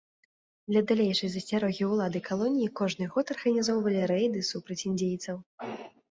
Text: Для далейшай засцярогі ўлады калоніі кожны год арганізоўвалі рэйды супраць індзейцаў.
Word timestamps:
Для 0.71 0.81
далейшай 0.91 1.29
засцярогі 1.33 1.83
ўлады 1.89 2.21
калоніі 2.29 2.69
кожны 2.79 3.05
год 3.17 3.33
арганізоўвалі 3.35 4.01
рэйды 4.13 4.41
супраць 4.51 4.79
індзейцаў. 4.93 5.35